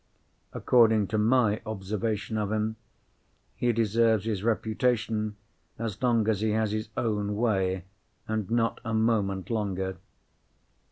[0.51, 2.75] According to my observation of him,
[3.55, 5.35] he deserves his reputation
[5.77, 7.85] as long as he has his own way,
[8.27, 9.97] and not a moment longer.